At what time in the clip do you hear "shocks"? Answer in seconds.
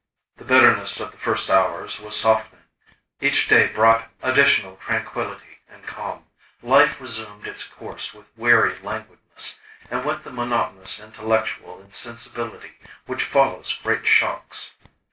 14.07-14.73